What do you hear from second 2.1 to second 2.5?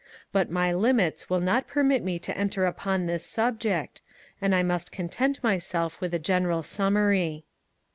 to